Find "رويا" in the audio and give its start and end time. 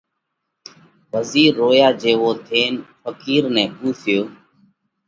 1.59-1.87